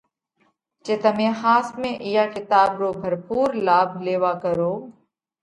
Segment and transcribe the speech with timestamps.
[0.87, 4.79] جي تمي ۿاس ۾ اِيئا ڪِتاٻ رو ڀرپُور لاڀ ليوا ڪروھ